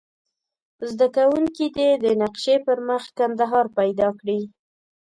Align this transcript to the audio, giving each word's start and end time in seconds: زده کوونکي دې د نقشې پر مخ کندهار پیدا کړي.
زده 0.89 1.07
کوونکي 1.15 1.65
دې 1.77 1.89
د 2.03 2.05
نقشې 2.21 2.55
پر 2.65 2.77
مخ 2.87 3.03
کندهار 3.17 3.65
پیدا 3.77 4.07
کړي. 4.19 4.41